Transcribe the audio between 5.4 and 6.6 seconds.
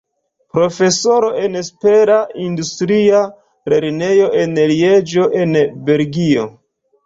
en Belgio.